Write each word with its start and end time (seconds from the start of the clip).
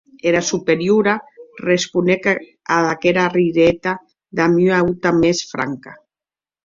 Era 0.29 0.39
Superiora 0.45 1.13
responec 1.65 2.25
ad 2.75 2.85
aquera 2.93 3.29
riseta 3.37 3.91
damb 4.41 4.55
ua 4.67 4.75
auta 4.87 5.09
mens 5.21 5.41
franca. 5.51 5.91